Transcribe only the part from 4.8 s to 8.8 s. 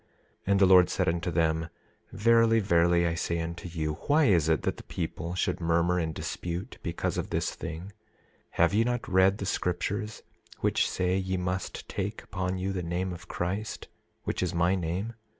people should murmur and dispute because of this thing? 27:5 Have